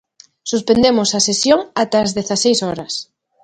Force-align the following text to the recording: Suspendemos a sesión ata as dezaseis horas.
Suspendemos 0.51 1.09
a 1.17 1.19
sesión 1.27 1.59
ata 1.83 1.97
as 2.05 2.11
dezaseis 2.17 2.59
horas. 2.65 2.93